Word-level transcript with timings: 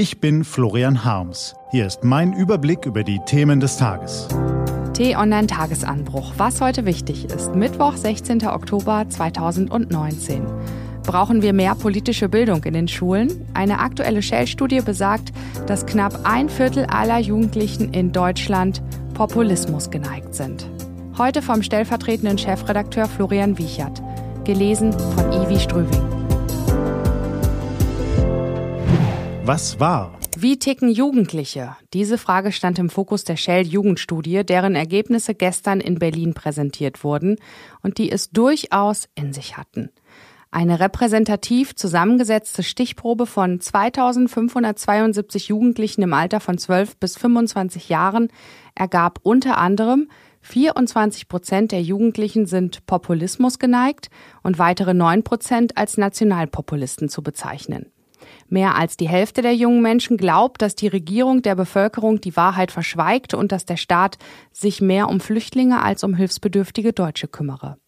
Ich 0.00 0.18
bin 0.18 0.44
Florian 0.44 1.04
Harms. 1.04 1.54
Hier 1.72 1.86
ist 1.86 2.04
mein 2.04 2.32
Überblick 2.32 2.86
über 2.86 3.04
die 3.04 3.20
Themen 3.26 3.60
des 3.60 3.76
Tages. 3.76 4.28
T-Online 4.94 5.46
Tagesanbruch. 5.46 6.32
Was 6.38 6.62
heute 6.62 6.86
wichtig 6.86 7.26
ist. 7.26 7.54
Mittwoch, 7.54 7.96
16. 7.96 8.46
Oktober 8.46 9.04
2019. 9.06 10.46
Brauchen 11.02 11.42
wir 11.42 11.52
mehr 11.52 11.74
politische 11.74 12.30
Bildung 12.30 12.64
in 12.64 12.72
den 12.72 12.88
Schulen? 12.88 13.46
Eine 13.52 13.78
aktuelle 13.80 14.22
Shell-Studie 14.22 14.80
besagt, 14.80 15.34
dass 15.66 15.84
knapp 15.84 16.18
ein 16.24 16.48
Viertel 16.48 16.86
aller 16.86 17.18
Jugendlichen 17.18 17.92
in 17.92 18.10
Deutschland 18.10 18.80
Populismus 19.12 19.90
geneigt 19.90 20.34
sind. 20.34 20.66
Heute 21.18 21.42
vom 21.42 21.62
stellvertretenden 21.62 22.38
Chefredakteur 22.38 23.04
Florian 23.04 23.58
Wiechert. 23.58 24.00
Gelesen 24.44 24.94
von 24.94 25.30
Ivi 25.30 25.60
Strüving. 25.60 26.19
Was 29.52 29.80
war? 29.80 30.16
Wie 30.36 30.60
ticken 30.60 30.88
Jugendliche? 30.92 31.76
Diese 31.92 32.18
Frage 32.18 32.52
stand 32.52 32.78
im 32.78 32.88
Fokus 32.88 33.24
der 33.24 33.34
Shell-Jugendstudie, 33.34 34.44
deren 34.44 34.76
Ergebnisse 34.76 35.34
gestern 35.34 35.80
in 35.80 35.98
Berlin 35.98 36.34
präsentiert 36.34 37.02
wurden 37.02 37.34
und 37.82 37.98
die 37.98 38.12
es 38.12 38.30
durchaus 38.30 39.08
in 39.16 39.32
sich 39.32 39.56
hatten. 39.56 39.90
Eine 40.52 40.78
repräsentativ 40.78 41.74
zusammengesetzte 41.74 42.62
Stichprobe 42.62 43.26
von 43.26 43.60
2572 43.60 45.48
Jugendlichen 45.48 46.02
im 46.02 46.12
Alter 46.12 46.38
von 46.38 46.56
12 46.56 46.98
bis 46.98 47.18
25 47.18 47.88
Jahren 47.88 48.28
ergab 48.76 49.18
unter 49.24 49.58
anderem, 49.58 50.08
24 50.42 51.26
Prozent 51.26 51.72
der 51.72 51.82
Jugendlichen 51.82 52.46
sind 52.46 52.86
Populismus 52.86 53.58
geneigt 53.58 54.10
und 54.44 54.60
weitere 54.60 54.94
9 54.94 55.24
Prozent 55.24 55.76
als 55.76 55.96
Nationalpopulisten 55.96 57.08
zu 57.08 57.24
bezeichnen. 57.24 57.90
Mehr 58.50 58.74
als 58.74 58.96
die 58.96 59.08
Hälfte 59.08 59.42
der 59.42 59.54
jungen 59.54 59.80
Menschen 59.80 60.16
glaubt, 60.16 60.60
dass 60.60 60.74
die 60.74 60.88
Regierung 60.88 61.40
der 61.40 61.54
Bevölkerung 61.54 62.20
die 62.20 62.36
Wahrheit 62.36 62.72
verschweigt 62.72 63.32
und 63.32 63.52
dass 63.52 63.64
der 63.64 63.76
Staat 63.76 64.18
sich 64.52 64.80
mehr 64.80 65.08
um 65.08 65.20
Flüchtlinge 65.20 65.82
als 65.82 66.02
um 66.02 66.14
hilfsbedürftige 66.14 66.92
Deutsche 66.92 67.28
kümmere. 67.28 67.78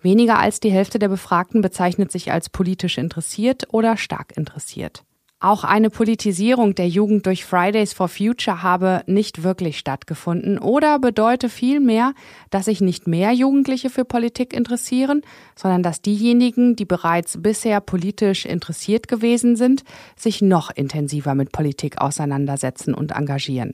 Weniger 0.00 0.38
als 0.38 0.58
die 0.58 0.70
Hälfte 0.70 0.98
der 0.98 1.08
Befragten 1.08 1.60
bezeichnet 1.60 2.10
sich 2.10 2.32
als 2.32 2.48
politisch 2.48 2.96
interessiert 2.96 3.66
oder 3.72 3.98
stark 3.98 4.34
interessiert. 4.36 5.04
Auch 5.42 5.64
eine 5.64 5.88
Politisierung 5.88 6.74
der 6.74 6.86
Jugend 6.86 7.24
durch 7.24 7.46
Fridays 7.46 7.94
for 7.94 8.08
Future 8.08 8.62
habe 8.62 9.02
nicht 9.06 9.42
wirklich 9.42 9.78
stattgefunden 9.78 10.58
oder 10.58 10.98
bedeute 10.98 11.48
vielmehr, 11.48 12.12
dass 12.50 12.66
sich 12.66 12.82
nicht 12.82 13.06
mehr 13.06 13.32
Jugendliche 13.32 13.88
für 13.88 14.04
Politik 14.04 14.52
interessieren, 14.52 15.22
sondern 15.56 15.82
dass 15.82 16.02
diejenigen, 16.02 16.76
die 16.76 16.84
bereits 16.84 17.40
bisher 17.40 17.80
politisch 17.80 18.44
interessiert 18.44 19.08
gewesen 19.08 19.56
sind, 19.56 19.82
sich 20.14 20.42
noch 20.42 20.70
intensiver 20.70 21.34
mit 21.34 21.52
Politik 21.52 22.02
auseinandersetzen 22.02 22.92
und 22.92 23.12
engagieren. 23.12 23.72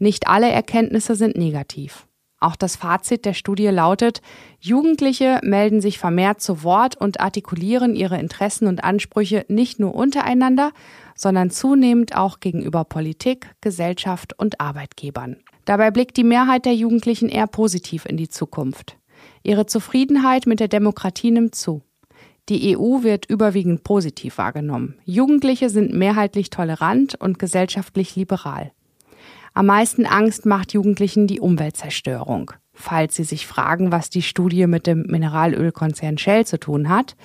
Nicht 0.00 0.26
alle 0.26 0.50
Erkenntnisse 0.50 1.14
sind 1.14 1.36
negativ. 1.36 2.07
Auch 2.40 2.54
das 2.54 2.76
Fazit 2.76 3.24
der 3.24 3.34
Studie 3.34 3.66
lautet, 3.66 4.22
Jugendliche 4.60 5.40
melden 5.42 5.80
sich 5.80 5.98
vermehrt 5.98 6.40
zu 6.40 6.62
Wort 6.62 6.96
und 6.96 7.20
artikulieren 7.20 7.96
ihre 7.96 8.18
Interessen 8.18 8.68
und 8.68 8.84
Ansprüche 8.84 9.44
nicht 9.48 9.80
nur 9.80 9.94
untereinander, 9.94 10.70
sondern 11.16 11.50
zunehmend 11.50 12.16
auch 12.16 12.38
gegenüber 12.38 12.84
Politik, 12.84 13.50
Gesellschaft 13.60 14.38
und 14.38 14.60
Arbeitgebern. 14.60 15.38
Dabei 15.64 15.90
blickt 15.90 16.16
die 16.16 16.24
Mehrheit 16.24 16.64
der 16.64 16.74
Jugendlichen 16.74 17.28
eher 17.28 17.48
positiv 17.48 18.06
in 18.06 18.16
die 18.16 18.28
Zukunft. 18.28 18.96
Ihre 19.42 19.66
Zufriedenheit 19.66 20.46
mit 20.46 20.60
der 20.60 20.68
Demokratie 20.68 21.32
nimmt 21.32 21.56
zu. 21.56 21.82
Die 22.48 22.78
EU 22.78 23.02
wird 23.02 23.26
überwiegend 23.26 23.84
positiv 23.84 24.38
wahrgenommen. 24.38 24.94
Jugendliche 25.04 25.68
sind 25.68 25.92
mehrheitlich 25.92 26.50
tolerant 26.50 27.14
und 27.20 27.38
gesellschaftlich 27.38 28.16
liberal. 28.16 28.72
Am 29.58 29.66
meisten 29.66 30.06
Angst 30.06 30.46
macht 30.46 30.72
Jugendlichen 30.72 31.26
die 31.26 31.40
Umweltzerstörung. 31.40 32.52
Falls 32.74 33.16
Sie 33.16 33.24
sich 33.24 33.48
fragen, 33.48 33.90
was 33.90 34.08
die 34.08 34.22
Studie 34.22 34.68
mit 34.68 34.86
dem 34.86 35.02
Mineralölkonzern 35.08 36.16
Shell 36.16 36.46
zu 36.46 36.60
tun 36.60 36.88
hat, 36.88 37.16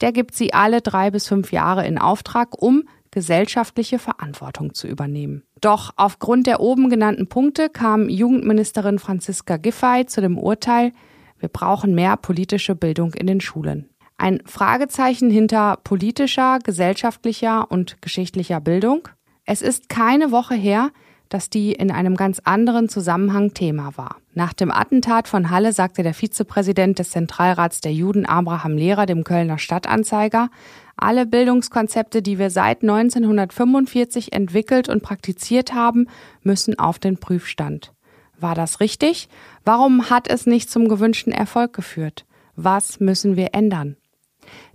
der 0.00 0.12
gibt 0.12 0.32
sie 0.32 0.54
alle 0.54 0.80
drei 0.80 1.10
bis 1.10 1.26
fünf 1.26 1.50
Jahre 1.50 1.84
in 1.84 1.98
Auftrag, 1.98 2.62
um 2.62 2.84
gesellschaftliche 3.10 3.98
Verantwortung 3.98 4.74
zu 4.74 4.86
übernehmen. 4.86 5.42
Doch 5.60 5.92
aufgrund 5.96 6.46
der 6.46 6.60
oben 6.60 6.88
genannten 6.88 7.26
Punkte 7.26 7.68
kam 7.68 8.08
Jugendministerin 8.08 9.00
Franziska 9.00 9.56
Giffey 9.56 10.06
zu 10.06 10.20
dem 10.20 10.38
Urteil, 10.38 10.92
wir 11.40 11.48
brauchen 11.48 11.96
mehr 11.96 12.16
politische 12.16 12.76
Bildung 12.76 13.12
in 13.14 13.26
den 13.26 13.40
Schulen. 13.40 13.90
Ein 14.18 14.40
Fragezeichen 14.46 15.30
hinter 15.30 15.78
politischer, 15.82 16.60
gesellschaftlicher 16.60 17.68
und 17.72 18.00
geschichtlicher 18.00 18.60
Bildung? 18.60 19.08
Es 19.44 19.62
ist 19.62 19.88
keine 19.88 20.30
Woche 20.30 20.54
her, 20.54 20.92
dass 21.32 21.48
die 21.48 21.72
in 21.72 21.90
einem 21.90 22.14
ganz 22.14 22.40
anderen 22.44 22.90
Zusammenhang 22.90 23.54
Thema 23.54 23.96
war. 23.96 24.16
Nach 24.34 24.52
dem 24.52 24.70
Attentat 24.70 25.28
von 25.28 25.50
Halle 25.50 25.72
sagte 25.72 26.02
der 26.02 26.12
Vizepräsident 26.12 26.98
des 26.98 27.10
Zentralrats 27.10 27.80
der 27.80 27.92
Juden 27.92 28.26
Abraham 28.26 28.76
Lehrer 28.76 29.06
dem 29.06 29.24
Kölner 29.24 29.58
Stadtanzeiger, 29.58 30.50
alle 30.96 31.24
Bildungskonzepte, 31.24 32.20
die 32.20 32.38
wir 32.38 32.50
seit 32.50 32.82
1945 32.82 34.32
entwickelt 34.32 34.88
und 34.88 35.02
praktiziert 35.02 35.72
haben, 35.72 36.06
müssen 36.42 36.78
auf 36.78 36.98
den 36.98 37.16
Prüfstand. 37.16 37.92
War 38.38 38.54
das 38.54 38.80
richtig? 38.80 39.28
Warum 39.64 40.10
hat 40.10 40.28
es 40.28 40.46
nicht 40.46 40.70
zum 40.70 40.88
gewünschten 40.88 41.32
Erfolg 41.32 41.72
geführt? 41.72 42.26
Was 42.56 43.00
müssen 43.00 43.36
wir 43.36 43.54
ändern? 43.54 43.96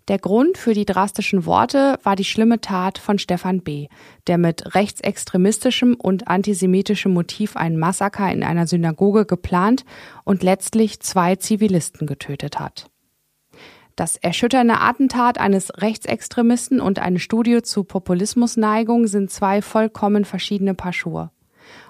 Der 0.07 0.19
Grund 0.19 0.57
für 0.57 0.73
die 0.73 0.85
drastischen 0.85 1.45
Worte 1.45 1.99
war 2.03 2.15
die 2.15 2.23
schlimme 2.23 2.61
Tat 2.61 2.97
von 2.97 3.19
Stefan 3.19 3.59
B., 3.59 3.87
der 4.27 4.37
mit 4.37 4.73
rechtsextremistischem 4.73 5.95
und 5.95 6.29
antisemitischem 6.29 7.13
Motiv 7.13 7.57
ein 7.57 7.77
Massaker 7.77 8.31
in 8.31 8.43
einer 8.43 8.67
Synagoge 8.67 9.25
geplant 9.25 9.83
und 10.23 10.43
letztlich 10.43 11.01
zwei 11.01 11.35
Zivilisten 11.35 12.07
getötet 12.07 12.57
hat. 12.57 12.89
Das 13.97 14.15
erschütternde 14.15 14.79
Attentat 14.79 15.39
eines 15.39 15.71
Rechtsextremisten 15.81 16.79
und 16.79 16.99
eine 16.99 17.19
Studie 17.19 17.61
zu 17.63 17.83
Populismusneigung 17.83 19.07
sind 19.07 19.31
zwei 19.31 19.61
vollkommen 19.61 20.23
verschiedene 20.23 20.75
Paar 20.75 20.93
Schuhe. 20.93 21.31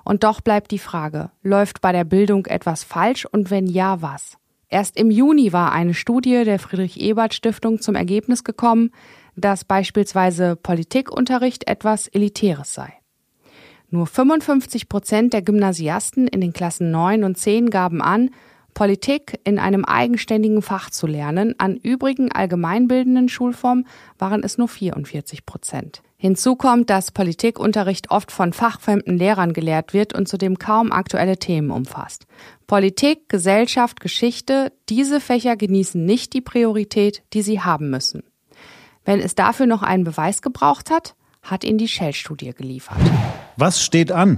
Und 0.03 0.23
doch 0.23 0.41
bleibt 0.41 0.71
die 0.71 0.79
Frage, 0.79 1.29
läuft 1.43 1.81
bei 1.81 1.91
der 1.91 2.05
Bildung 2.05 2.47
etwas 2.47 2.83
falsch 2.83 3.25
und 3.25 3.51
wenn 3.51 3.67
ja, 3.67 4.01
was? 4.01 4.37
Erst 4.69 4.97
im 4.97 5.11
Juni 5.11 5.53
war 5.53 5.71
eine 5.71 5.93
Studie 5.93 6.43
der 6.43 6.59
Friedrich-Ebert-Stiftung 6.59 7.79
zum 7.79 7.95
Ergebnis 7.95 8.43
gekommen, 8.43 8.91
dass 9.35 9.63
beispielsweise 9.63 10.55
Politikunterricht 10.55 11.67
etwas 11.67 12.07
Elitäres 12.07 12.73
sei. 12.73 12.93
Nur 13.89 14.07
55 14.07 14.89
Prozent 14.89 15.31
der 15.31 15.41
Gymnasiasten 15.41 16.27
in 16.27 16.41
den 16.41 16.51
Klassen 16.51 16.91
9 16.91 17.23
und 17.23 17.37
10 17.37 17.69
gaben 17.69 18.01
an, 18.01 18.31
Politik 18.77 19.39
in 19.43 19.57
einem 19.57 19.85
eigenständigen 19.85 20.61
Fach 20.61 20.91
zu 20.91 21.07
lernen. 21.07 21.55
An 21.57 21.77
übrigen 21.77 22.31
allgemeinbildenden 22.31 23.27
Schulformen 23.27 23.87
waren 24.19 24.43
es 24.43 24.59
nur 24.59 24.67
44 24.67 25.47
Prozent. 25.47 26.03
Hinzu 26.15 26.55
kommt, 26.55 26.91
dass 26.91 27.09
Politikunterricht 27.11 28.11
oft 28.11 28.31
von 28.31 28.53
fachfremden 28.53 29.17
Lehrern 29.17 29.53
gelehrt 29.53 29.95
wird 29.95 30.13
und 30.13 30.27
zudem 30.27 30.59
kaum 30.59 30.91
aktuelle 30.91 31.37
Themen 31.39 31.71
umfasst. 31.71 32.27
Politik, 32.67 33.29
Gesellschaft, 33.29 33.99
Geschichte, 33.99 34.71
diese 34.89 35.21
Fächer 35.21 35.55
genießen 35.57 36.05
nicht 36.05 36.33
die 36.33 36.41
Priorität, 36.41 37.23
die 37.33 37.41
sie 37.41 37.61
haben 37.61 37.89
müssen. 37.89 38.21
Wenn 39.05 39.21
es 39.21 39.33
dafür 39.33 39.65
noch 39.65 39.81
einen 39.81 40.03
Beweis 40.03 40.43
gebraucht 40.43 40.91
hat, 40.91 41.15
hat 41.41 41.63
ihn 41.63 41.79
die 41.79 41.87
Shell-Studie 41.87 42.53
geliefert. 42.53 42.99
Was 43.55 43.81
steht 43.81 44.11
an? 44.11 44.37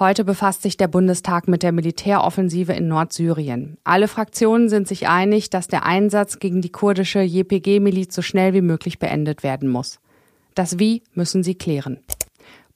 Heute 0.00 0.24
befasst 0.24 0.62
sich 0.62 0.76
der 0.76 0.86
Bundestag 0.86 1.48
mit 1.48 1.64
der 1.64 1.72
Militäroffensive 1.72 2.72
in 2.72 2.86
Nordsyrien. 2.86 3.78
Alle 3.82 4.06
Fraktionen 4.06 4.68
sind 4.68 4.86
sich 4.86 5.08
einig, 5.08 5.50
dass 5.50 5.66
der 5.66 5.84
Einsatz 5.84 6.38
gegen 6.38 6.62
die 6.62 6.70
kurdische 6.70 7.20
JPG-Miliz 7.20 8.14
so 8.14 8.22
schnell 8.22 8.54
wie 8.54 8.60
möglich 8.60 9.00
beendet 9.00 9.42
werden 9.42 9.68
muss. 9.68 9.98
Das 10.54 10.78
Wie 10.78 11.02
müssen 11.14 11.42
sie 11.42 11.56
klären. 11.56 11.98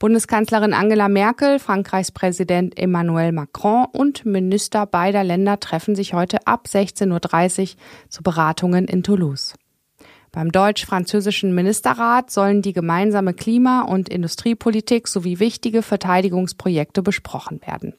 Bundeskanzlerin 0.00 0.74
Angela 0.74 1.08
Merkel, 1.08 1.60
Frankreichs 1.60 2.10
Präsident 2.10 2.76
Emmanuel 2.76 3.30
Macron 3.30 3.86
und 3.92 4.26
Minister 4.26 4.84
beider 4.84 5.22
Länder 5.22 5.60
treffen 5.60 5.94
sich 5.94 6.14
heute 6.14 6.44
ab 6.48 6.66
16.30 6.68 7.60
Uhr 7.60 7.68
zu 8.08 8.24
Beratungen 8.24 8.88
in 8.88 9.04
Toulouse. 9.04 9.54
Beim 10.34 10.50
deutsch-französischen 10.50 11.54
Ministerrat 11.54 12.30
sollen 12.30 12.62
die 12.62 12.72
gemeinsame 12.72 13.34
Klima- 13.34 13.82
und 13.82 14.08
Industriepolitik 14.08 15.06
sowie 15.06 15.38
wichtige 15.40 15.82
Verteidigungsprojekte 15.82 17.02
besprochen 17.02 17.60
werden. 17.66 17.92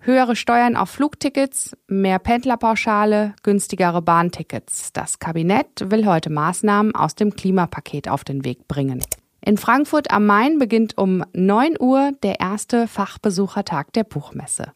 Höhere 0.00 0.36
Steuern 0.36 0.76
auf 0.76 0.88
Flugtickets, 0.88 1.76
mehr 1.86 2.18
Pendlerpauschale, 2.18 3.34
günstigere 3.42 4.00
Bahntickets. 4.00 4.94
Das 4.94 5.18
Kabinett 5.18 5.90
will 5.90 6.06
heute 6.06 6.30
Maßnahmen 6.30 6.94
aus 6.94 7.14
dem 7.14 7.36
Klimapaket 7.36 8.08
auf 8.08 8.24
den 8.24 8.44
Weg 8.44 8.66
bringen. 8.68 9.02
In 9.44 9.58
Frankfurt 9.58 10.10
am 10.10 10.24
Main 10.24 10.58
beginnt 10.58 10.96
um 10.96 11.24
9 11.34 11.74
Uhr 11.78 12.12
der 12.22 12.40
erste 12.40 12.88
Fachbesuchertag 12.88 13.92
der 13.92 14.04
Buchmesse. 14.04 14.72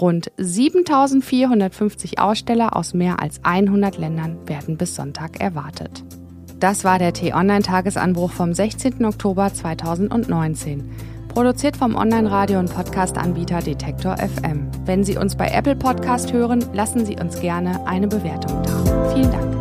Rund 0.00 0.32
7450 0.38 2.18
Aussteller 2.18 2.74
aus 2.74 2.92
mehr 2.92 3.22
als 3.22 3.38
100 3.44 3.98
Ländern 3.98 4.48
werden 4.48 4.76
bis 4.76 4.96
Sonntag 4.96 5.40
erwartet. 5.40 6.02
Das 6.60 6.84
war 6.84 6.98
der 6.98 7.12
T-Online-Tagesanbruch 7.12 8.32
vom 8.32 8.54
16. 8.54 9.04
Oktober 9.04 9.52
2019. 9.52 10.88
Produziert 11.28 11.76
vom 11.76 11.96
Online-Radio- 11.96 12.60
und 12.60 12.72
Podcast-Anbieter 12.72 13.58
Detektor 13.58 14.16
FM. 14.16 14.68
Wenn 14.84 15.02
Sie 15.02 15.16
uns 15.16 15.34
bei 15.34 15.48
Apple 15.48 15.74
Podcast 15.74 16.32
hören, 16.32 16.64
lassen 16.72 17.04
Sie 17.04 17.16
uns 17.16 17.40
gerne 17.40 17.84
eine 17.86 18.06
Bewertung 18.06 18.62
da. 18.62 19.12
Vielen 19.12 19.32
Dank. 19.32 19.54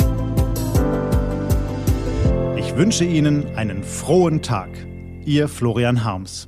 Ich 2.57 2.75
wünsche 2.75 3.05
Ihnen 3.05 3.55
einen 3.55 3.83
frohen 3.83 4.41
Tag. 4.43 4.69
Ihr 5.25 5.47
Florian 5.47 6.03
Harms. 6.03 6.47